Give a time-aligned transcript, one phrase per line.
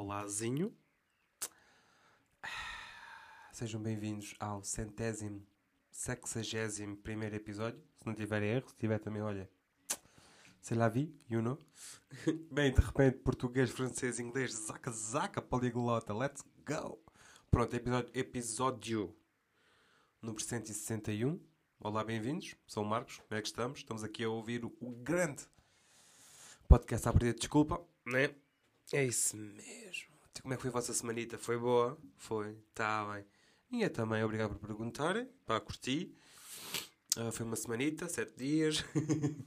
[0.00, 0.74] Olazinho.
[3.52, 5.46] Sejam bem-vindos ao centésimo,
[5.90, 7.78] sexagésimo primeiro episódio.
[7.98, 9.46] Se não tiver erro, se tiver também, olha.
[10.62, 11.58] Sei lá, vi, you know.
[12.50, 16.98] Bem, de repente, português, francês, inglês, zaca, zaca, poliglota, let's go.
[17.50, 19.14] Pronto, episódio, episódio
[20.22, 21.38] número 161.
[21.78, 22.56] Olá, bem-vindos.
[22.66, 23.80] Sou o Marcos, como é que estamos?
[23.80, 25.46] Estamos aqui a ouvir o, o grande
[26.66, 28.34] podcast à partida de desculpa, né?
[28.92, 30.10] É isso mesmo.
[30.42, 31.38] Como é que foi a vossa semanita?
[31.38, 31.96] Foi boa?
[32.16, 32.56] Foi?
[32.74, 33.24] Tá bem.
[33.70, 35.28] Minha também, obrigado por perguntarem.
[35.46, 36.12] Pá, curti.
[37.16, 38.84] Uh, foi uma semanita, sete dias.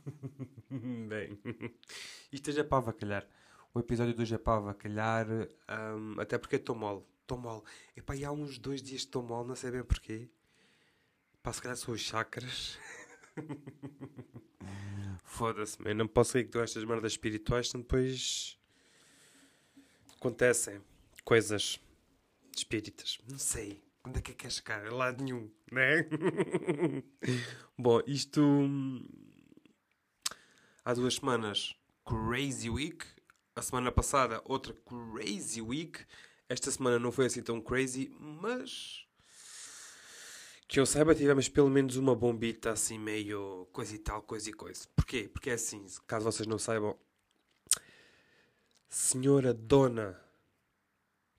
[1.10, 1.38] bem,
[2.32, 3.28] isto é já para avacalhar.
[3.74, 7.04] O episódio de hoje é para um, até porque estou mole.
[7.22, 7.64] Estou mole.
[7.98, 10.30] Epá, e há uns dois dias estou mole, não sei bem porquê.
[11.42, 12.78] Pá, se calhar são os chakras.
[15.26, 18.58] Foda-se, eu não posso que dou estas merdas espirituais, senão depois
[20.24, 20.82] acontecem
[21.26, 21.78] coisas
[22.56, 23.20] espíritas.
[23.30, 23.84] Não sei.
[24.06, 24.88] Onde é que é que quer chegar?
[24.88, 26.08] A lado nenhum, né?
[27.78, 28.42] Bom, isto.
[30.86, 33.06] Há duas semanas, Crazy Week.
[33.56, 36.00] A semana passada, outra Crazy Week.
[36.48, 39.06] Esta semana não foi assim tão crazy, mas.
[40.68, 44.54] Que eu saiba, tivemos pelo menos uma bombita assim, meio coisa e tal, coisa e
[44.54, 44.88] coisa.
[44.96, 45.30] Porquê?
[45.32, 46.98] Porque é assim, caso vocês não saibam,
[48.94, 50.22] Senhora Dona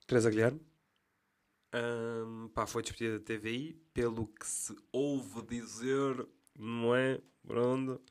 [0.08, 0.60] Teresa Guilherme
[1.72, 6.26] um, pá, foi despedida da TVI, pelo que se ouve dizer,
[6.58, 7.20] não é?
[7.46, 8.02] Pronto.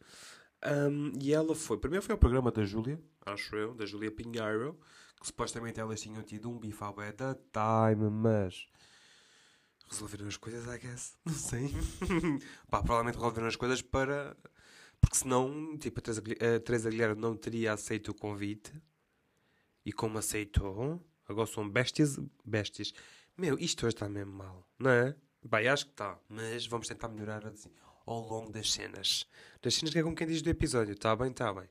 [0.66, 4.80] Um, e ela foi, primeiro foi ao programa da Júlia, acho eu, da Júlia Pinheiro,
[5.20, 8.66] que supostamente elas tinham tido um bife ao da time, mas
[9.90, 11.18] resolveram as coisas, I guess.
[11.26, 11.70] Não sei.
[12.72, 14.38] Pá, provavelmente resolveram as coisas para.
[15.02, 18.74] Porque senão, tipo, Teresa, a Teresa Guilherme não teria aceito o convite.
[19.86, 22.20] E como aceitou, agora são bestas.
[22.44, 22.94] bestas.
[23.38, 25.16] Meu, isto hoje está mesmo mal, não é?
[25.44, 26.18] Bem, acho que está.
[26.30, 27.72] Mas vamos tentar melhorar assim,
[28.06, 29.26] ao longo das cenas.
[29.62, 30.94] Das cenas que é como quem diz do episódio.
[30.94, 31.68] Está bem, está bem.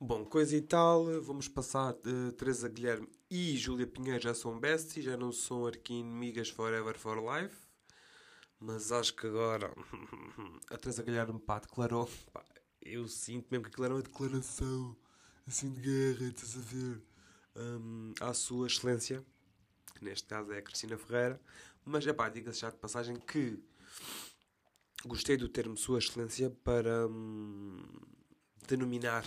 [0.00, 5.04] Bom, coisa e tal, vamos passar de Teresa Guilherme e Júlia Pinheiro já são besties,
[5.04, 7.56] já não são arqui-inimigas forever for life.
[8.60, 9.72] Mas acho que agora
[10.70, 12.08] a Teresa Guilherme pá, declarou.
[12.32, 12.44] Pá,
[12.82, 14.96] eu sinto mesmo que aquilo era uma declaração
[15.46, 17.02] assim de guerra, estás a ver?
[17.56, 19.24] Um, à sua excelência,
[19.94, 21.40] que neste caso é a Cristina Ferreira.
[21.84, 23.62] Mas é pá, diga-se já de passagem que
[25.06, 27.82] gostei do termo Sua Excelência para hum,
[28.66, 29.24] denominar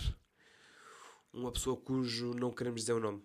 [1.32, 3.22] uma pessoa cujo não queremos dizer o nome.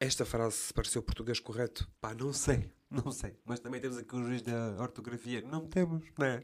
[0.00, 1.88] Esta frase pareceu português correto?
[2.00, 3.36] Pá, não sei, não sei.
[3.44, 5.40] Mas também temos aqui o juiz da ortografia.
[5.42, 6.40] Não temos, não é?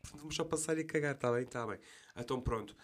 [0.00, 1.42] Portanto, vamos só passar e cagar, está bem?
[1.42, 1.78] Está bem.
[2.16, 2.76] Então pronto.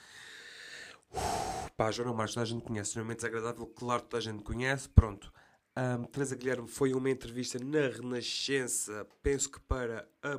[1.76, 2.90] Pá, Joana Marques, toda a gente conhece.
[2.90, 4.88] Extremamente desagradável, claro, toda a gente conhece.
[4.88, 5.32] Pronto.
[5.76, 10.38] Um, Teresa Guilherme foi uma entrevista na Renascença, penso que para a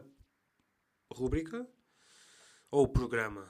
[1.12, 1.68] rubrica
[2.70, 3.50] ou o programa.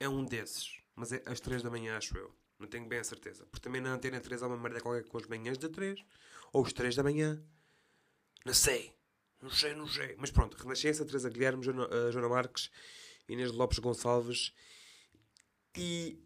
[0.00, 0.80] É um desses.
[0.96, 2.34] Mas é às 3 da manhã, acho eu.
[2.58, 3.46] Não tenho bem a certeza.
[3.46, 6.00] Porque também na Antena 3 há uma merda qualquer com as manhãs da 3.
[6.52, 7.42] Ou os 3 da manhã.
[8.44, 8.94] Não sei.
[9.40, 10.14] Não sei, não sei.
[10.18, 12.70] Mas pronto, Renascença, Teresa Guilherme, Joana, uh, Joana Marques,
[13.28, 14.54] Inês Lopes Gonçalves
[15.76, 16.23] e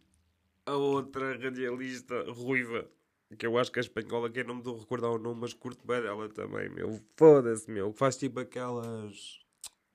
[0.69, 2.89] a outra radialista ruiva.
[3.37, 5.43] Que eu acho que é espanhola, que eu não me dou a recordar o nome,
[5.43, 6.99] mas curto bem dela também, meu.
[7.17, 7.93] Foda-se, meu.
[7.93, 9.41] Que faz tipo aquelas.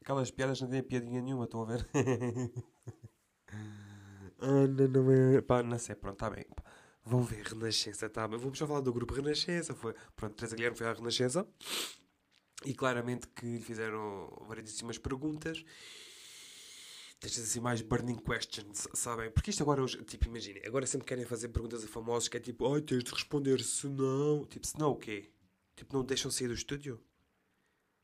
[0.02, 1.88] Aquelas piadas não têm piadinha nenhuma, estão a ver?
[4.46, 5.42] Ah, não, não é.
[5.42, 6.46] Pá, não sei, pronto, está bem.
[7.06, 8.38] Vão ver, Renascença, tá bem.
[8.38, 9.74] Vamos só falar do grupo Renascença.
[9.74, 11.48] Foi, pronto, Teresa Guilherme foi à Renascença
[12.66, 15.64] e claramente que lhe fizeram variedíssimas perguntas.
[17.24, 19.32] Destas assim mais burning questions, sabem?
[19.32, 22.40] Porque isto agora, hoje, tipo, imaginem, agora sempre querem fazer perguntas a famosos que é
[22.40, 24.46] tipo, ai, tens de responder se não.
[24.46, 25.32] Tipo, se não o quê?
[25.74, 27.02] Tipo, não deixam sair do estúdio?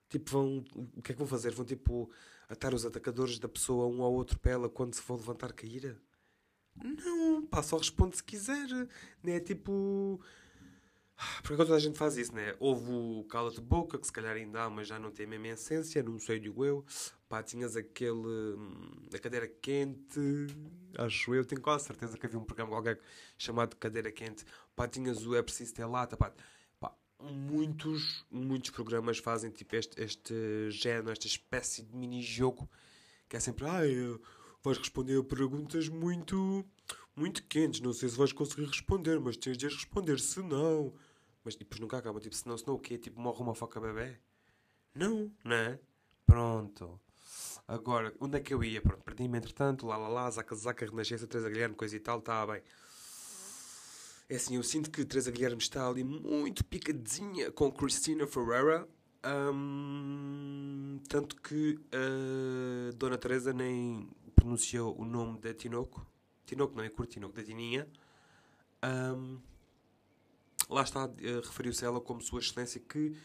[0.08, 0.64] Tipo, vão.
[0.96, 1.52] O que é que vão fazer?
[1.52, 2.10] Vão tipo
[2.48, 5.98] atar os atacadores da pessoa um ao outro para ela quando se for levantar cair?
[6.82, 8.70] Não, pá, só responde se quiser.
[9.22, 9.42] Né?
[9.42, 10.22] Tipo.
[11.42, 12.56] Porque toda a gente faz isso, né?
[12.58, 15.50] Houve o cala-te boca, que se calhar ainda há, mas já não tem a mesma
[15.50, 16.86] essência, não sei, digo eu.
[17.30, 18.58] Pá, tinhas aquele.
[19.14, 20.20] a cadeira quente,
[20.98, 23.00] acho eu, tenho quase certeza que havia um programa qualquer
[23.38, 24.44] chamado Cadeira Quente.
[24.76, 26.34] Pá, tinhas o É Preciso Ter Lata, pá.
[26.80, 26.92] pá
[27.22, 32.68] muitos, muitos programas fazem tipo este, este género, esta espécie de mini-jogo
[33.30, 33.66] que é sempre.
[33.68, 33.82] Ah,
[34.64, 36.66] vais responder a perguntas muito,
[37.16, 37.80] muito quentes.
[37.80, 40.20] Não sei se vais conseguir responder, mas tens de as responder.
[40.20, 40.94] Se não.
[41.44, 42.20] Mas depois nunca acaba.
[42.20, 42.98] Tipo, se não, se não o quê?
[42.98, 44.18] Tipo, morre uma foca bebê?
[44.96, 45.80] Não, não é?
[46.26, 47.00] Pronto.
[47.68, 48.82] Agora, onde é que eu ia?
[48.82, 49.86] Pronto, perdi-me entretanto.
[49.86, 52.62] Lá, lá, lá, zaca, zaca, renascença, Teresa Guilherme, coisa e tal, está bem.
[54.30, 58.88] É assim, eu sinto que Teresa Guilherme está ali muito picadinha com Cristina Ferreira.
[59.26, 66.06] Um, tanto que a Dona Teresa nem pronunciou o nome da Tinoco.
[66.46, 67.88] Tinoco não é curto, Tinoco, da Tininha.
[68.84, 69.40] Um,
[70.70, 73.16] lá está, uh, referiu-se a ela como Sua Excelência, que,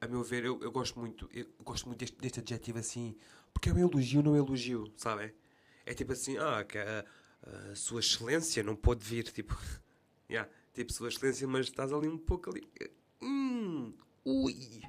[0.00, 1.28] a meu ver, eu, eu gosto muito.
[1.32, 3.16] Eu gosto muito deste, deste adjetivo assim,
[3.56, 5.32] porque é um elogio, não é elogio, sabem?
[5.86, 7.06] É tipo assim, ah, que a,
[7.42, 9.56] a Sua Excelência não pode vir, tipo.
[10.28, 12.68] Yeah, tipo, Sua Excelência, mas estás ali um pouco ali.
[13.22, 13.94] Hum,
[14.24, 14.82] ui,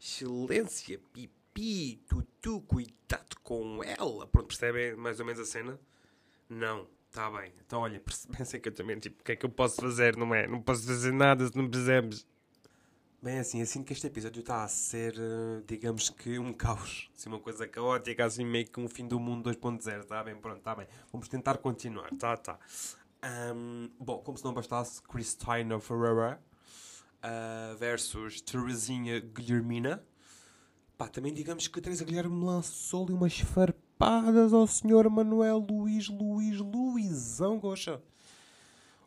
[0.00, 4.26] Excelência, pipi, tutu, cuidado com ela.
[4.26, 5.78] Pronto, percebem mais ou menos a cena?
[6.48, 7.52] Não, está bem.
[7.66, 8.02] Então, olha,
[8.34, 10.46] pensem que eu também, tipo, o que é que eu posso fazer, não é?
[10.46, 12.26] Não posso fazer nada se não percebes.
[13.22, 17.08] Bem, assim, assim que este episódio está a ser, eh, digamos que, um caos.
[17.16, 20.34] Assim, uma coisa caótica, assim, meio que um fim do mundo 2.0, está bem?
[20.34, 20.88] Pronto, está bem.
[21.12, 22.58] Vamos tentar continuar, tá, tá.
[23.54, 26.42] Um, bom, como se não bastasse, Cristina Ferreira
[27.22, 30.04] uh, versus Terezinha Guilhermina.
[30.98, 37.60] Pá, também digamos que Teresa Guilherme lançou-lhe umas farpadas ao senhor Manuel Luís Luís Luizão
[37.60, 38.02] Goxa.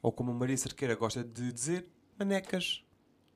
[0.01, 1.85] Ou como Maria Cerqueira gosta de dizer,
[2.17, 2.84] manecas.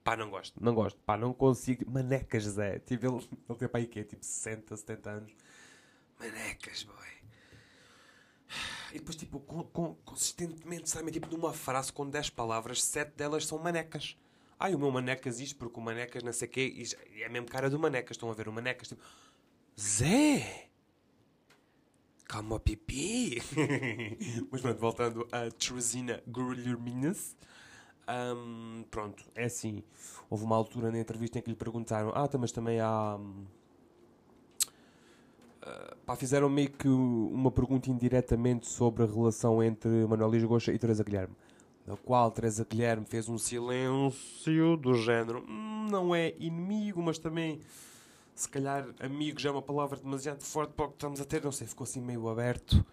[0.04, 1.00] Pá, não gosto, não gosto.
[1.02, 1.90] Pá, não consigo.
[1.90, 2.80] Manecas, Zé.
[2.80, 3.16] Tipo, ele,
[3.50, 5.32] ele tem para aí que é tipo 60, 70 anos.
[6.20, 6.96] Manecas, boy.
[8.92, 11.12] E depois, tipo, com, com, consistentemente, sabe?
[11.12, 14.18] Tipo, numa frase com 10 palavras, 7 delas são manecas.
[14.60, 16.84] Ai, o meu manecas isto, porque o manecas não sei o quê.
[17.20, 18.16] É mesmo cara do manecas.
[18.18, 19.02] Estão a ver o manecas, tipo...
[19.80, 20.70] Zé!
[22.26, 23.42] Calma, pipi!
[24.52, 27.38] Mas pronto, voltando a Teresina Guilherminas.
[28.10, 29.84] Um, pronto, é assim.
[30.30, 33.20] Houve uma altura na entrevista em que lhe perguntaram: Ah, tá, mas também há.
[35.62, 40.74] Uh, pá, fizeram meio que uma pergunta indiretamente sobre a relação entre Manuel Luís Goxa
[40.74, 41.36] e Teresa Guilherme.
[41.86, 47.62] Da qual Teresa Guilherme fez um silêncio do género: hum, Não é inimigo, mas também.
[48.34, 51.44] Se calhar amigo já é uma palavra demasiado forte para o que estamos a ter.
[51.44, 52.84] Não sei, ficou assim meio aberto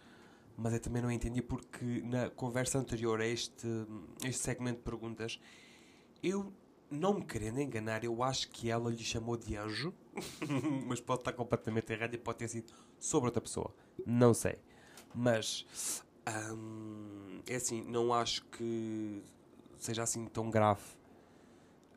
[0.56, 3.66] mas eu também não entendi porque na conversa anterior a este,
[4.24, 5.40] este segmento de perguntas,
[6.22, 6.52] eu,
[6.90, 9.92] não me querendo enganar, eu acho que ela lhe chamou de anjo,
[10.86, 13.74] mas pode estar completamente errado e pode ter sido sobre outra pessoa.
[14.04, 14.58] Não sei.
[15.14, 15.66] Mas,
[16.52, 19.22] hum, é assim, não acho que
[19.78, 20.82] seja assim tão grave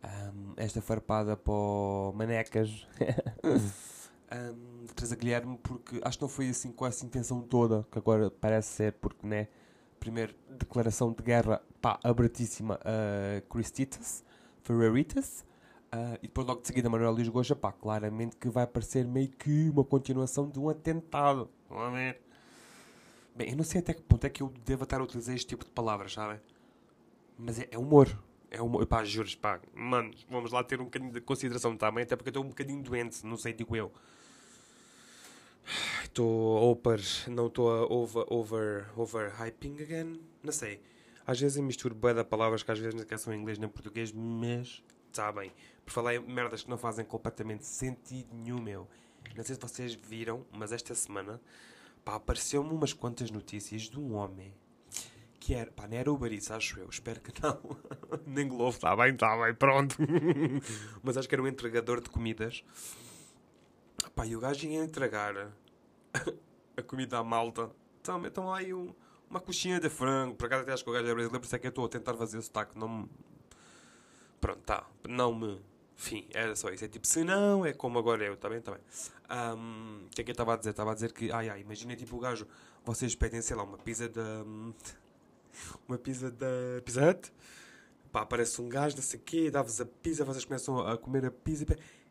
[0.03, 2.87] hum, esta farpada para o Manecas.
[4.31, 8.29] um, Teresa Guilherme, porque acho que não foi assim com essa intenção toda, que agora
[8.29, 9.47] parece ser, porque, né,
[9.97, 14.25] primeiro, declaração de guerra, pá, abertíssima a uh, Christitas,
[14.61, 15.45] Ferreritas,
[15.93, 19.29] uh, e depois logo de seguida Manuel Luís Goja, pá, claramente que vai parecer meio
[19.29, 22.21] que uma continuação de um atentado, é ver?
[23.35, 25.47] Bem, eu não sei até que ponto é que eu devo estar a utilizar este
[25.47, 26.41] tipo de palavras, sabem?
[27.37, 28.21] Mas é, é humor.
[28.51, 28.85] É humor.
[28.85, 29.61] Pá, juros, pá.
[29.73, 32.83] Mano, vamos lá ter um bocadinho de consideração também, até porque eu estou um bocadinho
[32.83, 33.93] doente, não sei, digo eu.
[36.03, 40.81] Estou over, não estou a over, over, over hyping again, não sei.
[41.25, 43.69] Às vezes eu misturo bem de palavras que às vezes não são em inglês nem
[43.69, 45.51] em português, mas está bem.
[45.85, 48.87] Por falar em merdas que não fazem completamente sentido nenhum, meu.
[49.35, 51.39] Não sei se vocês viram, mas esta semana
[52.05, 54.51] apareceu-me umas quantas notícias de um homem
[55.39, 57.59] que era, pá, não era Uber Eats, acho eu, espero que não.
[58.25, 59.95] Nem Globo, está bem, está bem, pronto.
[61.01, 62.63] mas acho que era um entregador de comidas
[64.15, 65.51] Pá, e o gajo ia entregar
[66.75, 67.69] a comida à malta.
[68.01, 68.93] Então, então lá aí um,
[69.29, 70.35] uma coxinha de frango.
[70.35, 71.85] Por acaso até acho que o gajo é brasileiro, por isso é que eu estou
[71.85, 72.77] a tentar fazer sotaque.
[72.77, 73.09] Não me...
[74.41, 74.85] Pronto, tá.
[75.07, 75.61] Não me...
[75.97, 76.85] Enfim, era só isso.
[76.85, 78.37] É tipo, se não, é como agora eu.
[78.37, 78.81] Tá bem, tá bem.
[80.05, 80.69] O que é que eu estava a dizer?
[80.71, 82.47] Estava a dizer que, ai ai, imagina tipo o gajo,
[82.85, 84.45] vocês pedem, sei lá, uma pizza da...
[85.87, 86.47] Uma pizza da
[86.85, 87.33] Pizza Hut.
[88.11, 91.25] Pá, aparece um gajo, não sei o quê, dá-vos a pizza, vocês começam a comer
[91.25, 91.65] a pizza e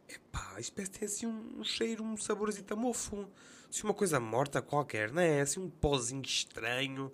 [0.09, 3.28] Epá, isto parece ter assim um cheiro, um saborzito mofo.
[3.69, 5.43] Assim uma coisa morta qualquer, não é?
[5.43, 7.12] Assim um pozinho estranho.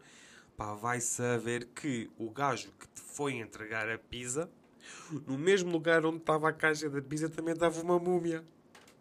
[0.57, 4.49] Pá, vai saber que o gajo que te foi entregar a pizza,
[5.27, 8.45] no mesmo lugar onde estava a caixa da pizza, também dava uma múmia.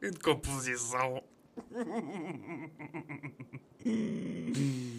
[0.02, 1.22] Em decomposição.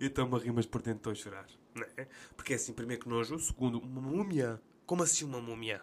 [0.00, 1.46] então me rimas por dentro estou a chorar.
[1.74, 2.08] Não é?
[2.36, 3.38] Porque é assim, primeiro que nojo.
[3.38, 4.60] Segundo, uma múmia.
[4.84, 5.82] Como assim uma múmia?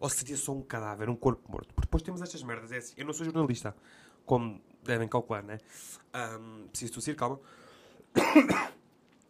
[0.00, 1.72] Ou seria só um cadáver, um corpo morto?
[1.74, 2.72] Porque depois temos estas merdas.
[2.72, 3.74] É assim, eu não sou jornalista,
[4.26, 5.58] como devem calcular, né?
[6.14, 7.40] Um, preciso tossir, calma.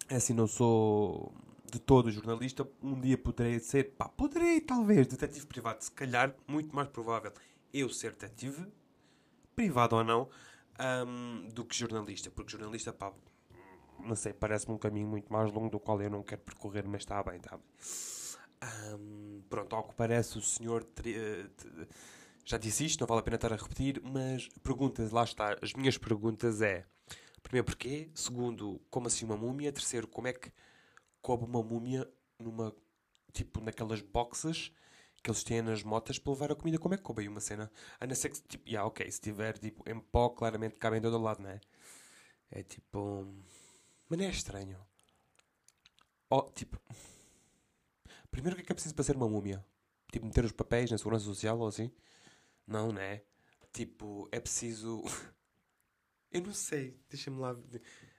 [0.09, 1.33] É assim, não sou
[1.71, 2.69] de todo jornalista.
[2.83, 5.83] Um dia poderei ser, pá, poderei talvez, detetive privado.
[5.83, 7.33] Se calhar, muito mais provável
[7.73, 8.67] eu ser detetive,
[9.57, 10.29] privado ou não,
[11.07, 12.31] um, do que jornalista.
[12.31, 13.12] Porque jornalista, pá,
[14.00, 17.02] não sei, parece-me um caminho muito mais longo do qual eu não quero percorrer, mas
[17.02, 17.66] está bem, está bem.
[18.94, 20.87] Um, pronto, ao que parece, o senhor
[22.44, 25.56] já disse isto, não vale a pena estar a repetir, mas perguntas, lá está.
[25.62, 26.84] As minhas perguntas é:
[27.42, 28.11] primeiro, porquê?
[28.14, 29.72] Segundo, como assim uma múmia?
[29.72, 30.52] Terceiro, como é que
[31.20, 32.08] coube uma múmia
[32.38, 32.75] numa,
[33.32, 34.72] tipo, naquelas boxes
[35.22, 36.78] que eles têm nas motas para levar a comida?
[36.78, 37.70] Como é que coube aí uma cena?
[38.00, 41.00] A não ser que, tipo, yeah, ok, se tiver, tipo, em pó, claramente cabe em
[41.00, 41.61] todo lado, não é?
[42.50, 43.26] É tipo.
[44.12, 44.78] Mas não é estranho.
[46.28, 46.78] Oh, tipo.
[48.31, 49.64] Primeiro, o que é que é preciso para ser uma múmia?
[50.12, 51.90] Tipo, meter os papéis na segurança social ou assim?
[52.66, 53.23] Não, né?
[53.73, 55.02] Tipo, é preciso.
[56.31, 57.57] Eu não sei, deixa-me lá.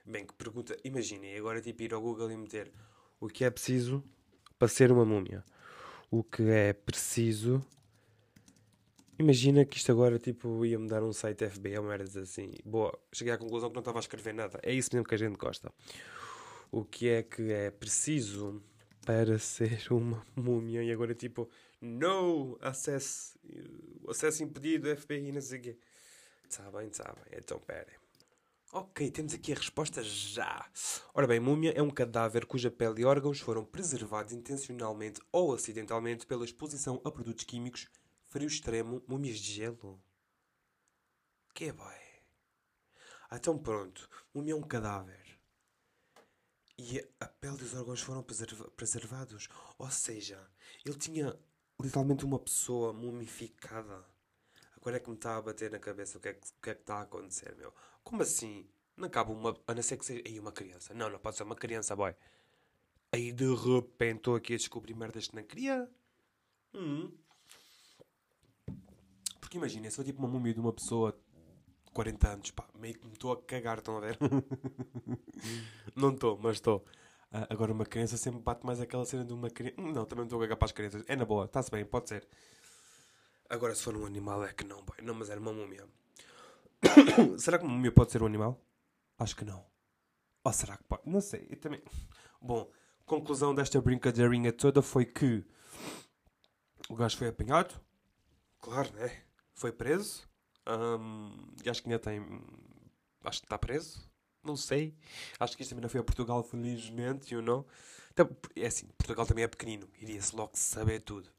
[0.04, 0.76] Bem, que pergunta.
[0.82, 2.72] Imaginem, agora tipo ir ao Google e meter
[3.20, 4.02] o que é preciso
[4.58, 5.44] para ser uma múmia.
[6.10, 7.64] O que é preciso.
[9.18, 12.50] Imagina que isto agora tipo ia-me dar um site FBI ou merdas assim.
[12.64, 14.58] Boa, cheguei à conclusão que não estava a escrever nada.
[14.62, 15.72] É isso mesmo que a gente gosta.
[16.70, 18.60] O que é que é preciso
[19.06, 21.48] para ser uma múmia e agora tipo,
[21.80, 23.38] no, acesso,
[24.08, 25.78] acesso impedido, FBI, não sei o quê.
[26.48, 27.92] Está bem, está bem, então pera.
[28.72, 30.66] Ok, temos aqui a resposta já.
[31.14, 36.26] Ora bem, múmia é um cadáver cuja pele e órgãos foram preservados intencionalmente ou acidentalmente
[36.26, 37.88] pela exposição a produtos químicos,
[38.34, 40.02] frio extremo, múmias de gelo.
[41.54, 41.94] Que boy?
[43.30, 45.38] Ah, então pronto, múmia é um cadáver
[46.76, 49.48] e a pele e os órgãos foram preserva preservados.
[49.78, 50.50] Ou seja,
[50.84, 51.38] ele tinha
[51.80, 54.04] literalmente uma pessoa mumificada.
[54.76, 56.74] Agora é que me está a bater na cabeça o que é que, que, é
[56.74, 57.72] que está a acontecer, meu.
[58.02, 58.68] Como assim?
[58.96, 59.56] Não cabe uma.
[59.68, 60.22] A não ser que seja.
[60.26, 60.92] Aí uma criança.
[60.92, 62.16] Não, não pode ser uma criança, boy.
[63.12, 65.88] Aí de repente estou aqui a descobrir merdas que não queria.
[66.74, 67.16] Hum.
[69.54, 71.16] Porque imagina, se for tipo uma múmia de uma pessoa
[71.92, 74.18] 40 anos, pá, meio que me estou a cagar, estão a ver?
[75.94, 76.78] não estou, mas estou.
[77.32, 79.80] Uh, agora, uma criança sempre bate mais aquela cena de uma criança.
[79.80, 81.04] Não, também não estou a cagar para as crianças.
[81.06, 82.26] É na boa, está-se bem, pode ser.
[83.48, 84.96] Agora, se for um animal, é que não, boy.
[85.00, 85.86] Não, mas era uma múmia.
[87.38, 88.60] será que uma múmia pode ser um animal?
[89.16, 89.64] Acho que não.
[90.42, 91.08] Ou será que pode?
[91.08, 91.80] Não sei, eu também.
[92.42, 92.68] Bom,
[93.06, 95.44] conclusão desta brincadeirinha toda foi que
[96.88, 97.80] o gajo foi apanhado.
[98.60, 99.22] Claro, né?
[99.54, 100.28] Foi preso.
[100.66, 101.32] Um,
[101.64, 102.20] e acho que ainda tem.
[103.22, 104.08] Acho que está preso.
[104.42, 104.94] Não sei.
[105.38, 107.66] Acho que isto também não foi a Portugal, felizmente, you know?
[108.12, 109.88] Então, é assim, Portugal também é pequenino.
[109.98, 111.30] Iria-se logo saber tudo.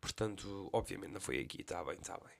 [0.00, 1.60] Portanto, obviamente não foi aqui.
[1.60, 2.32] Está bem, está bem.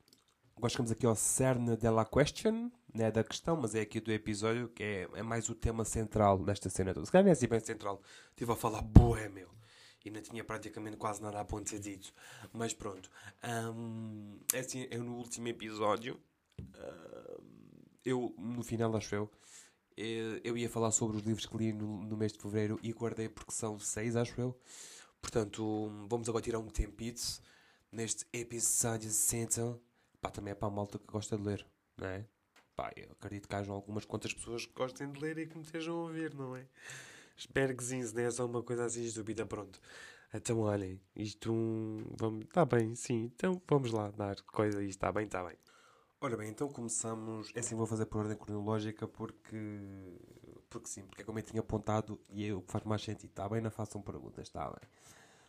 [0.57, 4.69] Agora chegamos aqui ao cerne della question, né, da questão, mas é aqui do episódio
[4.69, 7.07] que é, é mais o tema central desta cena toda.
[7.07, 8.03] Se calhar não é assim bem central.
[8.31, 9.60] Estive a falar boé, meu
[10.05, 12.13] e não tinha praticamente quase nada a ser dito.
[12.53, 13.11] Mas pronto.
[13.45, 16.21] Um, é assim, eu no último episódio,
[18.05, 19.31] eu, no final, acho eu,
[19.97, 22.93] eh, eu ia falar sobre os livros que li no, no mês de fevereiro e
[22.93, 24.59] guardei porque são seis, acho eu.
[25.21, 27.21] Portanto, vamos agora tirar um tempito
[27.93, 29.79] neste episódio 60.
[30.21, 31.67] Pá, também é para a malta que gosta de ler,
[31.97, 32.27] não é?
[32.75, 35.65] Pá, eu acredito que hajam algumas quantas pessoas que gostem de ler e que me
[35.65, 36.67] estejam a ouvir, não é?
[38.17, 39.81] É só uma coisa assim estúpida, pronto.
[40.33, 41.53] Então, olhem, isto
[42.17, 42.45] vamos.
[42.45, 43.31] Está bem, sim.
[43.35, 44.91] Então vamos lá dar coisa isto.
[44.91, 45.57] Está bem, está bem.
[46.21, 47.51] Ora bem, então começamos.
[47.55, 49.57] É assim, vou fazer por ordem cronológica porque.
[50.69, 53.31] Porque sim, porque é como eu tinha apontado e é o que faz mais sentido.
[53.31, 53.61] Está bem?
[53.61, 54.89] Não façam perguntas, está bem.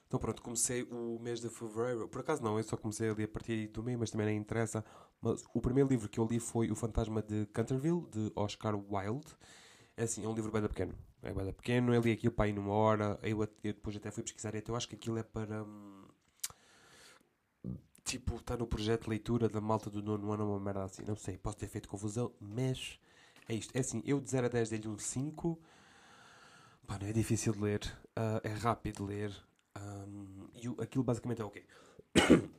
[0.08, 2.08] Então pronto, comecei o mês de fevereiro.
[2.08, 4.84] Por acaso não, eu só comecei ali a partir do meio, mas também não interessa.
[5.22, 9.38] Mas o primeiro livro que eu li foi O Fantasma de Canterville, de Oscar Wilde.
[9.98, 10.96] É assim, é um livro bem pequeno.
[11.22, 13.20] É bem pequeno, eu li aquilo para ir numa hora.
[13.22, 15.64] Eu, eu, depois até fui pesquisar, então eu acho que aquilo é para.
[15.64, 16.08] Hum,
[18.04, 21.04] tipo, está no projeto de leitura da malta do nono ano, uma merda assim.
[21.04, 23.00] Não sei, posso ter feito confusão, mas
[23.48, 23.76] é isto.
[23.76, 25.60] É assim, eu de 0 a 10 dei-lhe um 5.
[26.88, 27.82] Pá, não é difícil de ler,
[28.18, 29.46] uh, é rápido de ler.
[29.78, 31.66] Um, e aquilo basicamente é o quê?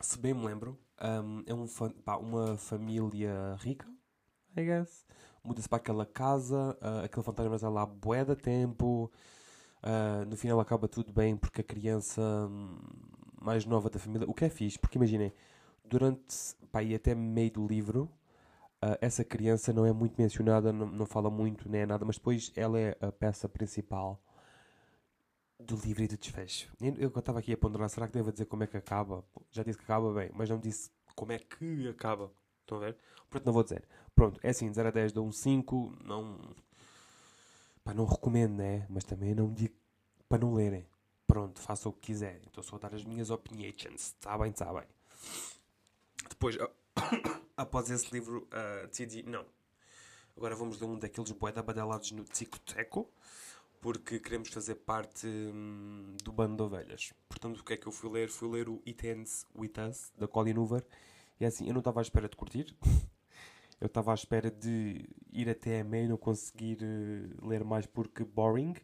[0.00, 1.66] Se bem me lembro, um, é um,
[2.04, 3.88] pá, uma família rica,
[4.56, 5.04] I guess
[5.44, 9.12] muda-se para aquela casa, uh, aquele fantasma está lá bué da tempo,
[9.82, 12.78] uh, no final acaba tudo bem porque a criança hum,
[13.40, 15.32] mais nova da família, o que é fixe, porque imaginem,
[15.84, 18.10] durante, pá, e até meio do livro,
[18.82, 22.16] uh, essa criança não é muito mencionada, não, não fala muito, nem é nada, mas
[22.16, 24.20] depois ela é a peça principal
[25.60, 26.72] do livro e do desfecho.
[26.98, 29.24] Eu estava aqui a ponderar, será que devo dizer como é que acaba?
[29.50, 32.30] Já disse que acaba bem, mas não disse como é que acaba.
[32.64, 32.96] Estão a ver?
[33.30, 33.86] Portanto, não vou dizer.
[34.14, 36.38] Pronto, é assim, 0 a 10 dou um 5, não...
[37.84, 38.86] Pá, não recomendo, né?
[38.88, 39.74] Mas também não digo
[40.28, 40.86] para não lerem.
[41.26, 42.42] Pronto, façam o que quiserem.
[42.46, 43.84] Estou só a dar as minhas opinions.
[43.94, 44.84] Está bem, está bem.
[46.28, 46.56] Depois,
[47.56, 49.44] após esse livro, uh, decidi, não.
[50.36, 53.08] Agora vamos ler um daqueles boeda badalados no Tzicoteco,
[53.80, 57.12] porque queremos fazer parte hum, do bando de ovelhas.
[57.28, 58.28] Portanto, o que é que eu fui ler?
[58.30, 60.84] Fui ler o It Ends With Us, da Colin Hoover.
[61.40, 62.76] E é assim, eu não estava à espera de curtir.
[63.80, 67.86] eu estava à espera de ir até a meio e não conseguir uh, ler mais
[67.86, 68.74] porque boring.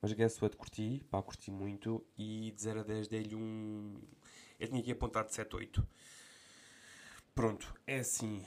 [0.00, 2.04] Mas guess what, curti, pá, curti muito.
[2.16, 3.94] E de 0 a 10 dei-lhe um...
[4.60, 5.86] Eu tinha aqui apontado de 7 8.
[7.34, 8.44] Pronto, é assim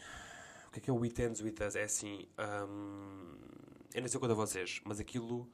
[0.68, 1.76] o que é que é o It Ends With Us?
[1.76, 3.36] É assim, um,
[3.94, 5.50] eu não sei quanto a vocês, mas aquilo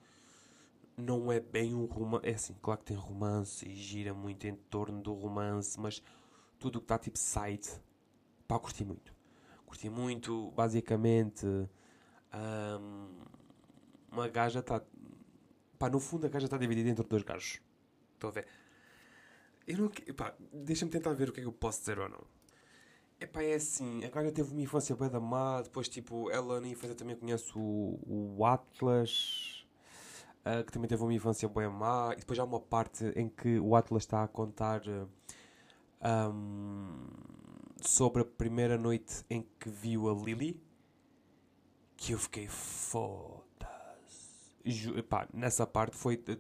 [0.97, 2.27] não é bem um romance.
[2.27, 6.01] É assim, claro que tem romance e gira muito em torno do romance, mas
[6.63, 7.69] tudo que está tipo side,
[8.47, 9.13] pá, curti muito.
[9.65, 13.09] Curti muito, basicamente, um,
[14.09, 14.81] uma gaja está.
[15.77, 17.59] Pá, no fundo a gaja está dividida entre dois gajos.
[18.13, 18.47] Estão a ver?
[19.67, 19.91] Eu não.
[20.15, 22.23] Pá, deixa-me tentar ver o que é que eu posso dizer ou não.
[23.19, 26.67] Epá, é assim, a Gaga teve uma infância bem da má, depois tipo, ela na
[26.67, 29.65] infância também conhece o, o Atlas,
[30.45, 33.59] uh, que também teve uma infância bem má, e depois há uma parte em que
[33.59, 34.81] o Atlas está a contar
[36.03, 37.07] um,
[37.81, 40.61] sobre a primeira noite em que viu a Lily,
[41.95, 43.43] que eu fiquei foda-se.
[45.33, 46.37] Nessa parte foi de,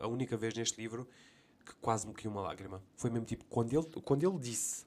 [0.00, 1.08] a única vez neste livro
[1.64, 2.82] que quase me caiu uma lágrima.
[2.96, 4.86] Foi mesmo tipo, quando ele, quando ele disse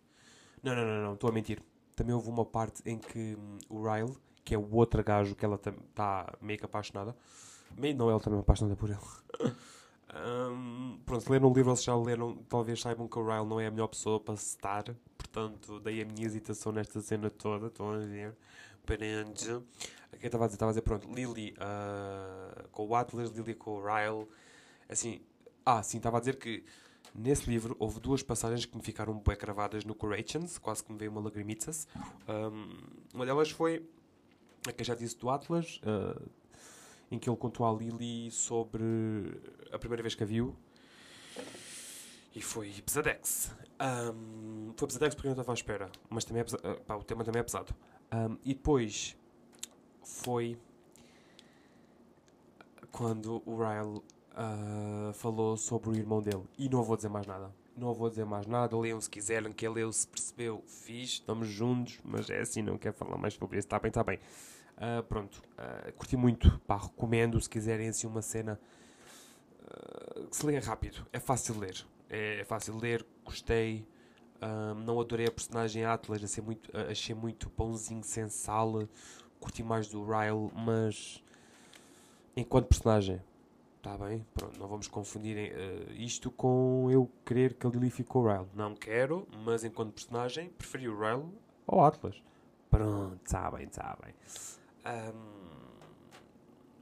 [0.63, 1.61] não, não, não, não, estou a mentir.
[1.95, 5.45] Também houve uma parte em que hum, o Ryle, que é o outro gajo que
[5.45, 7.15] ela está meio que apaixonada,
[7.77, 8.99] meio não, ela também é apaixonada por ele.
[10.15, 13.59] Um, pronto, se leram o livro, vocês já leram, talvez saibam que o Ryle não
[13.59, 14.83] é a melhor pessoa para se estar,
[15.17, 18.35] portanto, daí a minha hesitação nesta cena toda, estão a ver?
[18.85, 19.49] Parente.
[20.11, 23.77] Aqui estava a dizer, estava a dizer, pronto, Lily uh, com o Atlas, Lily com
[23.77, 24.27] o Ryle,
[24.87, 25.21] assim,
[25.65, 26.63] ah, sim, estava a dizer que
[27.13, 30.97] Nesse livro houve duas passagens que me ficaram bem cravadas no Courations, quase que me
[30.97, 31.87] veio uma lagrimitas.
[32.27, 32.77] Um,
[33.13, 33.83] uma delas foi
[34.67, 36.29] a que eu já disse do Atlas, uh,
[37.11, 38.83] em que ele contou à Lily sobre
[39.71, 40.55] a primeira vez que a viu.
[42.35, 43.51] E foi pesadex.
[43.81, 47.03] Um, foi pesadex porque eu não estava à espera, mas também é uh, pá, o
[47.03, 47.73] tema também é pesado.
[48.13, 49.17] Um, e depois
[50.03, 50.57] foi
[52.91, 56.43] quando o Ryle uh, falou sobre o irmão dele.
[56.57, 57.53] E não vou dizer mais nada.
[57.79, 58.77] Não vou dizer mais nada.
[58.77, 62.93] Leiam se quiserem, que leu se percebeu, fiz, estamos juntos, mas é assim, não quero
[62.95, 63.67] falar mais sobre isso.
[63.67, 64.19] Está bem, está bem.
[64.79, 68.57] Uh, pronto, uh, curti muito, pá, recomendo se quiserem assim uma cena
[69.61, 73.85] uh, que se leia rápido, é fácil ler, é, é fácil ler, gostei,
[74.85, 78.87] não adorei a personagem Atlas, achei muito, achei muito pãozinho sem sal,
[79.37, 81.21] curti mais do Ryle, mas
[82.33, 83.21] enquanto personagem,
[83.79, 87.65] Está bem, pronto, não vamos confundir uh, isto com eu querer que
[88.03, 88.45] com o Ryle.
[88.53, 91.23] Não quero, mas enquanto personagem, preferi o Ryle
[91.65, 92.21] ao Atlas.
[92.69, 94.13] Pronto, está bem, está bem.
[94.85, 95.49] Um,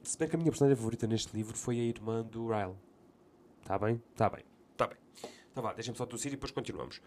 [0.02, 2.74] se bem que a minha personagem favorita neste livro foi a irmã do Ryle.
[3.60, 4.02] Está bem?
[4.10, 4.98] Está bem, está bem.
[5.52, 7.00] Então vá, deixem-me só tossir e depois continuamos.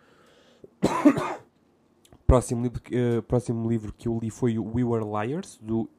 [2.26, 5.90] próximo, livro, uh, próximo livro que eu li foi We Were Liars, do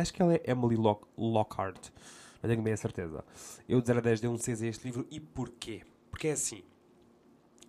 [0.00, 1.90] Acho que ela é Emily Lock, Lockhart.
[2.42, 3.24] Não tenho bem a certeza.
[3.68, 5.06] Eu de 0 a 10 dei um 6 a este livro.
[5.10, 5.82] E porquê?
[6.10, 6.62] Porque é assim.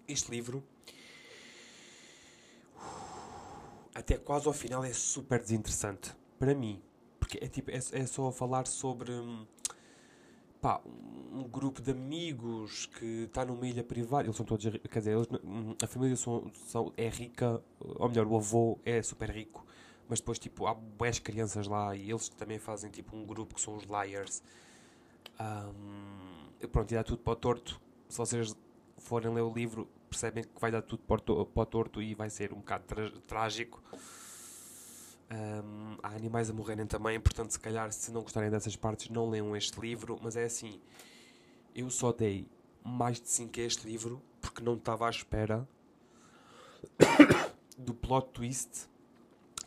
[0.07, 0.63] Este livro.
[3.93, 6.13] Até quase ao final é super desinteressante.
[6.37, 6.81] Para mim.
[7.19, 9.13] Porque é, tipo, é, é só falar sobre.
[10.59, 10.81] Pá,
[11.31, 14.25] um grupo de amigos que está numa ilha privada.
[14.25, 14.65] Eles são todos.
[14.65, 15.27] Quer dizer, eles,
[15.81, 17.63] a família são, são, é rica.
[17.79, 19.65] Ou melhor, o avô é super rico
[20.07, 23.61] mas depois tipo, há boas crianças lá e eles também fazem tipo um grupo que
[23.61, 24.41] são os Liars.
[25.39, 27.81] Um, pronto, e dá tudo para o torto.
[28.07, 28.55] Se vocês
[28.97, 32.53] forem ler o livro, percebem que vai dar tudo para o torto e vai ser
[32.53, 32.85] um bocado
[33.27, 33.81] trágico.
[35.31, 39.29] Um, há animais a morrerem também, portanto, se calhar, se não gostarem dessas partes, não
[39.29, 40.19] leiam este livro.
[40.21, 40.79] Mas é assim,
[41.73, 42.47] eu só dei
[42.83, 45.67] mais de 5 a este livro porque não estava à espera
[47.77, 48.87] do plot twist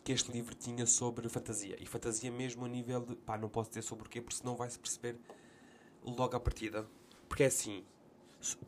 [0.03, 1.75] que este livro tinha sobre fantasia.
[1.79, 3.15] E fantasia mesmo a nível de.
[3.15, 5.17] pá, não posso dizer sobre o quê, porque senão vai-se perceber
[6.03, 6.87] logo à partida.
[7.27, 7.83] Porque é assim,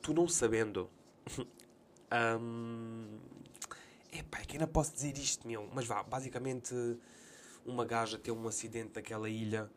[0.02, 0.90] tu não sabendo.
[2.40, 3.20] hum,
[4.12, 5.70] epá, é que ainda posso dizer isto, meu.
[5.74, 6.76] Mas vá, basicamente,
[7.66, 9.70] uma gaja tem um acidente naquela ilha.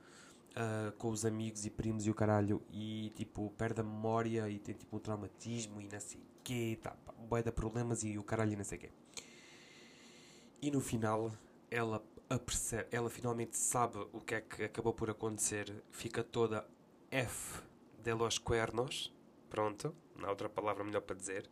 [0.57, 4.61] Uh, com os amigos e primos e o caralho e tipo perde a memória e
[4.61, 8.53] tem tipo um traumatismo e não sei quê, tá, pá, de problemas e o caralho
[8.53, 8.91] e não sei o quê.
[10.63, 11.33] E no final
[11.75, 16.67] ela apercebe, ela finalmente sabe o que é que acabou por acontecer, fica toda
[17.11, 17.63] F
[17.99, 19.13] de los cuernos,
[19.51, 21.51] pronto, não há outra palavra melhor para dizer.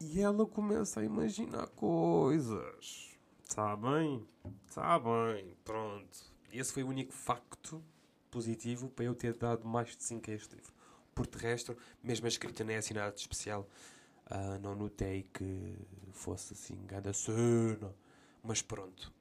[0.00, 3.16] E ela começa a imaginar coisas.
[3.42, 4.26] Está bem,
[4.66, 6.18] está bem, pronto.
[6.52, 7.82] Esse foi o único facto
[8.30, 10.74] positivo para eu ter dado mais de 5 a este livro.
[11.14, 13.68] Por de resto, mesmo a escrita nem é assim nada de especial.
[14.26, 15.76] Uh, não notei que
[16.12, 17.94] fosse assim, grande cena.
[18.46, 19.12] Mas pronto.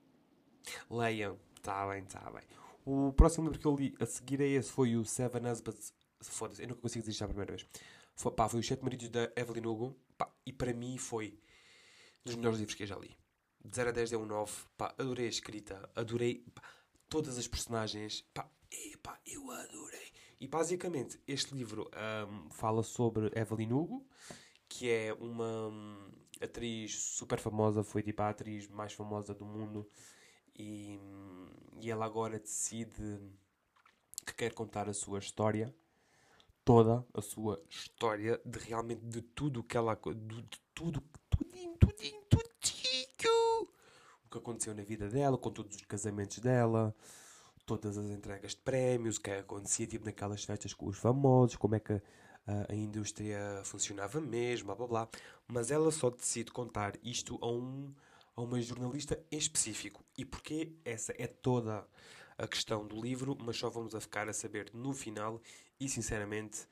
[0.90, 2.44] Leiam, está bem, está bem.
[2.86, 5.94] O próximo livro que eu li a seguir a esse foi o Seven Husbands.
[6.22, 7.68] Foda-se, eu nunca consigo dizer isto a primeira vez.
[8.16, 9.96] Foi, pá, foi Os Sete Maridos da Evelyn Hugo.
[10.18, 11.40] Pá, e para mim foi
[12.24, 13.18] dos melhores livros que eu já li.
[13.64, 14.52] De 0 a 10 é um 9.
[14.78, 15.90] Pá, adorei a escrita.
[15.96, 16.62] Adorei pá,
[17.10, 18.22] todas as personagens.
[18.34, 18.50] Pá,
[19.26, 20.12] eu adorei.
[20.40, 21.90] E basicamente, este livro
[22.30, 24.08] um, fala sobre Evelyn Hugo,
[24.68, 27.84] que é uma um, atriz super famosa.
[27.84, 29.88] Foi tipo a atriz mais famosa do mundo.
[30.58, 31.00] E,
[31.82, 33.20] e ela agora decide
[34.26, 35.74] que quer contar a sua história
[36.64, 42.22] toda a sua história de realmente de tudo que ela de, de tudo tudinho, tudinho,
[42.24, 42.46] tudinho
[44.26, 46.94] o que aconteceu na vida dela, com todos os casamentos dela,
[47.66, 51.76] todas as entregas de prémios, o que acontecia tipo naquelas festas com os famosos, como
[51.76, 52.02] é que
[52.48, 55.10] a, a indústria funcionava mesmo, blá blá blá.
[55.48, 57.94] Mas ela só decide contar isto a um
[58.36, 60.04] a uma jornalista em específico.
[60.18, 61.88] E porque essa é toda
[62.38, 65.42] a questão do livro, mas só vamos a ficar a saber no final.
[65.80, 66.68] E sinceramente,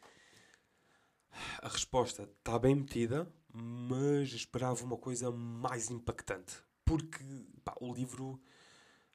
[1.61, 6.55] a resposta está bem metida, mas esperava uma coisa mais impactante.
[6.85, 7.23] Porque
[7.63, 8.41] pá, o livro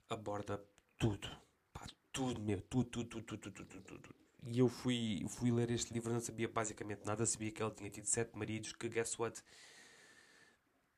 [0.09, 0.63] aborda
[0.99, 1.29] tudo.
[1.73, 2.61] Pá, tudo, meu.
[2.63, 4.15] Tudo, tudo, tudo, tudo, tudo, tudo.
[4.43, 7.27] E eu fui, fui ler este livro, não sabia basicamente nada.
[7.27, 9.43] Sabia que ele tinha tido sete maridos, que guess what?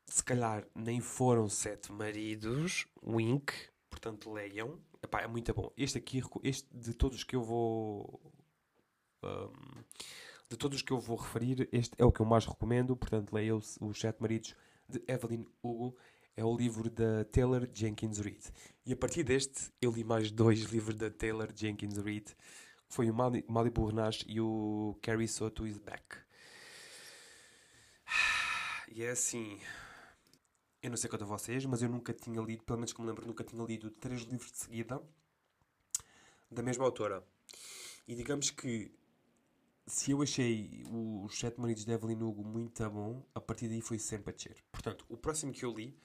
[0.06, 3.52] Se calhar nem foram sete maridos, wink,
[3.88, 4.78] portanto leiam.
[5.02, 5.72] Epá, é muito bom.
[5.76, 8.20] Este aqui, este de todos que eu vou.
[9.22, 9.82] Um,
[10.48, 12.96] de todos os que eu vou referir, este é o que eu mais recomendo.
[12.96, 14.54] Portanto, leia Os Sete Maridos
[14.88, 15.96] de Evelyn Hugo.
[16.36, 18.50] É o livro da Taylor Jenkins Reid.
[18.86, 22.34] E a partir deste, eu li mais dois livros da Taylor Jenkins Reid.
[22.90, 26.18] Foi o Malibu Renasce e o Carrie Soto is Back.
[28.92, 29.60] E é assim...
[30.82, 33.06] Eu não sei quanto a vocês, mas eu nunca tinha lido, pelo menos que me
[33.06, 35.00] lembro, nunca tinha lido três livros de seguida
[36.50, 37.24] da mesma autora.
[38.08, 38.90] E digamos que
[39.86, 44.00] se eu achei os Sete Maridos de Evelyn Hugo muito bom, a partir daí foi
[44.00, 44.56] sempre a descer.
[44.72, 45.96] Portanto, o próximo que eu li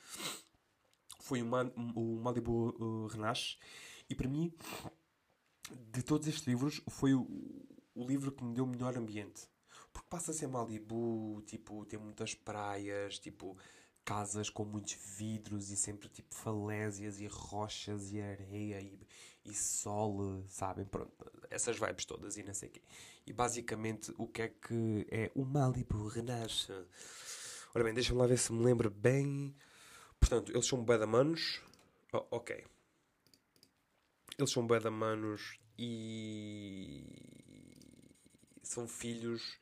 [1.19, 3.33] foi o, Man, o Malibu uh,
[4.07, 4.53] e para mim,
[5.71, 7.27] de todos estes livros, foi o,
[7.93, 9.47] o livro que me deu o melhor ambiente.
[9.91, 13.57] Porque passa-se em Malibu, tipo, tem muitas praias, tipo,
[14.03, 18.99] casas com muitos vidros e sempre tipo falésias e rochas e areia e,
[19.43, 20.85] e sol, sabem?
[20.85, 21.11] Pronto,
[21.49, 22.81] essas vibes todas e não sei o quê.
[23.25, 26.71] E basicamente o que é que é o Malibu Renasce?
[27.73, 29.55] Ora bem, deixa-me lá ver se me lembro bem.
[30.19, 31.61] Portanto, eles são manos
[32.13, 32.63] Oh, ok.
[34.37, 37.03] Eles são manos e
[38.63, 39.59] são filhos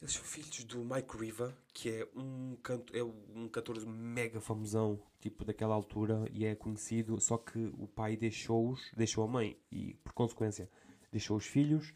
[0.00, 5.00] eles são filhos do Mike Riva, que é um, canto, é um cantor mega famosão,
[5.20, 9.94] tipo daquela altura, e é conhecido, só que o pai deixou-os, deixou a mãe, e
[10.04, 10.70] por consequência
[11.10, 11.94] deixou os filhos.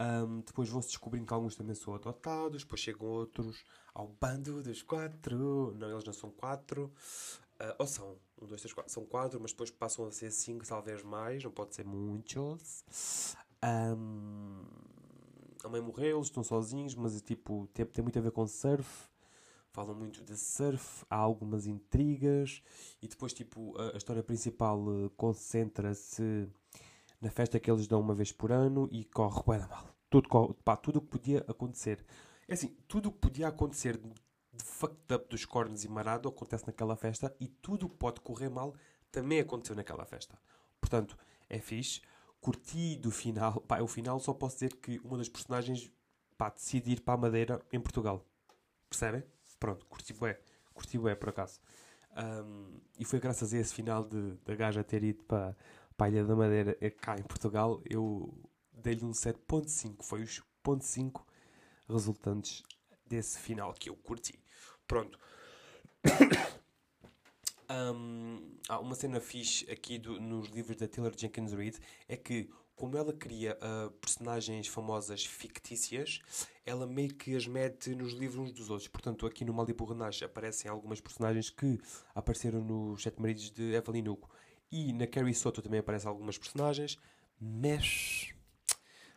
[0.00, 4.82] Um, depois vão-se descobrindo que alguns também são adotados, depois chegam outros ao bando dos
[4.82, 5.74] quatro.
[5.76, 6.92] Não, eles não são quatro.
[7.60, 8.92] Uh, ou são, um, dois, três, quatro.
[8.92, 12.84] São quatro, mas depois passam a ser cinco, talvez mais, não pode ser muitos.
[13.64, 14.64] Um,
[15.62, 19.08] a mãe morreu, eles estão sozinhos, mas tipo, tem, tem muito a ver com surf.
[19.72, 22.62] Falam muito de surf, há algumas intrigas
[23.02, 26.48] e depois tipo a, a história principal uh, concentra-se
[27.20, 29.88] na festa que eles dão uma vez por ano e corre bem mal.
[30.08, 32.04] Tudo, pá, tudo que podia acontecer.
[32.46, 34.00] É assim, tudo o que podia acontecer
[34.56, 38.74] de fucked up dos cornos e marado acontece naquela festa e tudo pode correr mal
[39.10, 40.36] também aconteceu naquela festa.
[40.80, 41.16] Portanto,
[41.48, 42.00] é fixe
[42.44, 43.60] curti do final.
[43.62, 45.90] Pá, o final só posso dizer que uma das personagens
[46.36, 48.22] pá, decide ir para a Madeira em Portugal.
[48.90, 49.24] Percebem?
[49.58, 50.38] Pronto, curti bué.
[50.74, 51.58] Curti bué, por acaso.
[52.14, 55.56] Um, e foi graças a esse final de, da gaja ter ido para,
[55.96, 58.36] para a Ilha da Madeira eh, cá em Portugal, eu
[58.72, 60.02] dei-lhe um 7.5.
[60.02, 61.22] Foi os 0.5
[61.88, 62.62] resultantes
[63.06, 64.38] desse final que eu curti.
[64.86, 65.18] Pronto.
[67.70, 72.50] Um, há uma cena fixe aqui do, nos livros da Taylor Jenkins Reid é que,
[72.76, 76.20] como ela cria uh, personagens famosas fictícias,
[76.64, 78.88] ela meio que as mete nos livros uns dos outros.
[78.88, 81.80] Portanto, aqui no Malibu Renasce aparecem algumas personagens que
[82.14, 84.28] apareceram nos Sete Maridos de Evelyn Hugo.
[84.70, 86.98] E na Carrie Soto também aparecem algumas personagens,
[87.40, 88.34] mas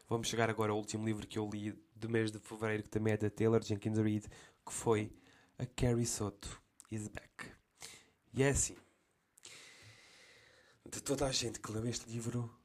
[0.08, 3.14] vamos chegar agora ao último livro que eu li do mês de fevereiro, que também
[3.14, 4.28] é da Taylor Jenkins Reid,
[4.66, 5.12] que foi
[5.60, 7.52] A Carrie Soto is Back.
[8.32, 8.76] E é assim.
[10.88, 12.56] De toda a gente que leu este livro.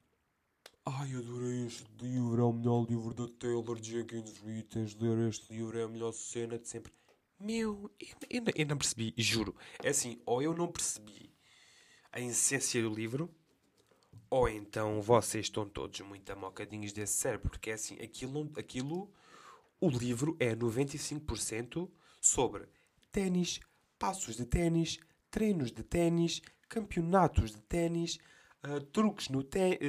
[0.85, 4.65] Ai, adorei este livro, é o melhor livro da Taylor Jenkins Reid.
[4.65, 6.93] Tens ler este livro, é a melhor cena de sempre.
[7.41, 9.57] Meu, eu, eu, eu não percebi, juro.
[9.83, 11.35] É assim, ou eu não percebi
[12.13, 13.35] a essência do livro,
[14.29, 19.11] ou então vocês estão todos muito amocadinhos desse cérebro, porque é assim, aquilo, aquilo
[19.81, 22.69] o livro é 95% sobre
[23.13, 23.61] ténis,
[23.99, 24.99] passos de ténis,
[25.31, 28.19] treinos de ténis, campeonatos de ténis,
[28.67, 29.45] uh, truques no,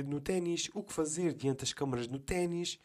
[0.06, 2.80] no ténis, o que fazer diante das câmaras no ténis,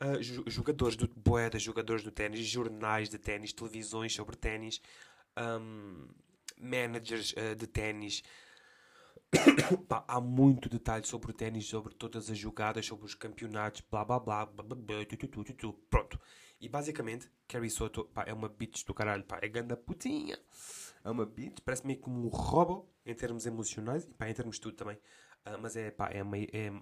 [0.00, 4.80] uh, jogadores do boeda, jogadores do ténis, jornais de ténis, televisões sobre ténis,
[5.36, 6.06] um,
[6.60, 8.22] managers uh, de ténis.
[10.08, 14.18] Há muito detalhe sobre o ténis, sobre todas as jogadas, sobre os campeonatos, blá blá
[14.18, 16.18] blá, blá, blá, blá tu, tu, tu, pronto.
[16.60, 20.38] E basicamente, Carrie Soto pá, é uma bitch do caralho, pá, é ganda putinha.
[21.04, 24.56] É uma bitch, parece meio como um robô em termos emocionais e pá, em termos
[24.56, 24.96] de tudo também.
[25.46, 26.72] Uh, mas é, pá, é, uma, é,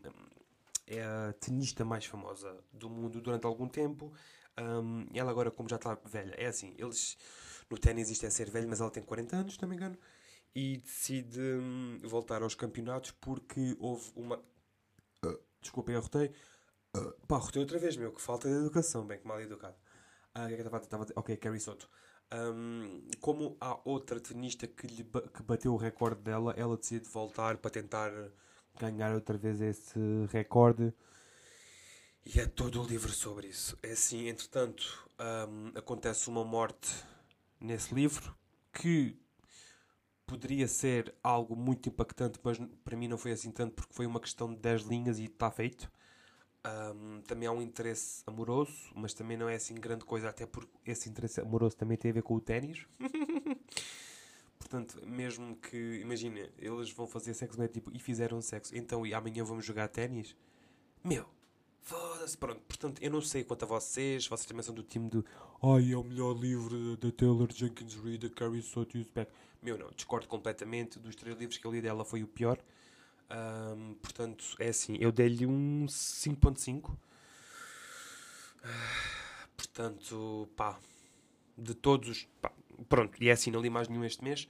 [0.87, 4.13] é a tenista mais famosa do mundo durante algum tempo.
[4.59, 7.19] Um, ela agora, como já está velha, é assim, eles
[7.69, 9.99] no ténis isto é ser velho, mas ela tem 40 anos, se não me engano,
[10.57, 14.39] e decide hum, voltar aos campeonatos porque houve uma.
[15.23, 16.33] Uh, desculpem, arrotei.
[16.97, 19.77] Uh, pá, arrotei outra vez, meu, que falta de educação, bem que mal educado.
[20.33, 21.13] Ah, que é estava a dizer?
[21.15, 21.91] Ok, Carrie Soto.
[22.33, 27.59] Um, como há outra tenista que, lhe, que bateu o recorde dela, ela decide voltar
[27.59, 28.11] para tentar
[28.81, 29.99] ganhar outra vez esse
[30.31, 30.91] recorde.
[32.25, 33.79] E é todo o livro sobre isso.
[33.83, 36.91] É assim, entretanto, um, acontece uma morte
[37.61, 38.35] nesse livro
[38.73, 39.19] que
[40.27, 44.21] poderia ser algo muito impactante, mas para mim não foi assim tanto porque foi uma
[44.21, 45.91] questão de 10 linhas e está feito.
[46.67, 50.69] Um, também há um interesse amoroso, mas também não é assim grande coisa, até porque
[50.85, 52.87] esse interesse amoroso também tem a ver com o ténis.
[54.59, 59.15] Portanto, mesmo que, imagina, eles vão fazer sexo, é tipo, e fizeram sexo, então e
[59.15, 60.35] amanhã vamos jogar ténis?
[61.05, 61.25] Meu,
[61.87, 62.61] foda-se, pronto.
[62.67, 65.25] Portanto, eu não sei quanto a vocês, vocês também são do time de
[65.63, 69.31] ai, é o melhor livro da Taylor Jenkins Reid, da Carrie Sotius Beck.
[69.63, 70.99] Meu, não, discordo completamente.
[70.99, 72.59] Dos três livros que eu li dela foi o pior.
[73.31, 76.91] Um, portanto, é assim, eu dei-lhe um 5.5.
[76.91, 76.97] Uh,
[79.57, 80.79] portanto, pá,
[81.57, 82.53] de todos, pá,
[82.89, 84.49] pronto, e é assim, não li mais nenhum este mês.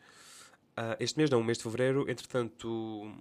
[0.72, 3.14] Uh, este mês não, o mês de fevereiro, entretanto,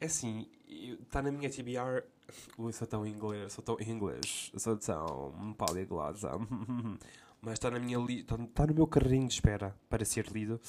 [0.00, 2.02] é assim, está na minha TBR.
[2.58, 6.30] Ui, sou tão inglês, sou tão inglês, sou tão poliglosa.
[7.40, 10.60] Mas está na minha li está, está no meu carrinho de espera para ser lido.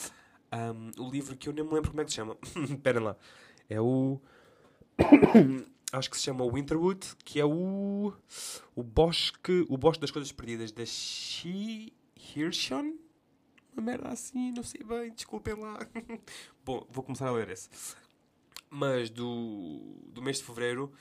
[0.51, 2.37] Um, o livro que eu nem me lembro como é que se chama.
[2.69, 3.17] Espera lá.
[3.69, 4.19] É o.
[5.91, 8.13] Acho que se chama Winterwood, que é o.
[8.75, 9.65] O bosque.
[9.67, 12.95] O bosque das coisas perdidas da She Hirschon?
[13.73, 15.79] Uma merda assim, não sei bem, desculpem lá.
[16.65, 17.69] Bom, vou começar a ler esse.
[18.69, 20.91] Mas do, do mês de fevereiro,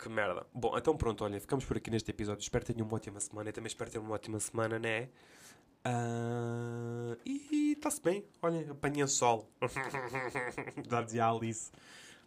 [0.00, 0.46] que merda.
[0.54, 2.40] Bom, então pronto, olha, ficamos por aqui neste episódio.
[2.40, 3.50] Espero que tenham uma ótima semana.
[3.50, 5.08] Eu também espero ter uma ótima semana, né?
[5.86, 8.24] Uh, e está-se bem.
[8.42, 9.50] Olha, apanhei sol.
[10.88, 11.70] Dá de Alice.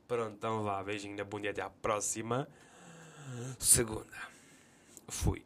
[0.08, 0.84] Pronto, então vá.
[0.84, 2.48] Beijinho na bunda e até à próxima
[3.60, 4.18] segunda.
[5.08, 5.44] Fui.